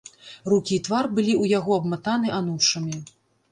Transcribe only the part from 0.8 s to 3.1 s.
твар былі ў яго абматаны анучамі.